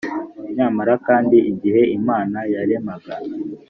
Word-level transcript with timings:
nyamara 0.55 0.93
kandi, 1.07 1.37
igihe 1.51 1.81
imana 1.97 2.37
yaremaga 2.53 3.13